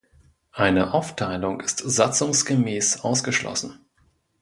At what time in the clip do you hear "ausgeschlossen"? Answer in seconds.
3.03-3.85